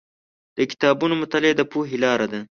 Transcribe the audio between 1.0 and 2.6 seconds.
مطالعه د پوهې لاره ده.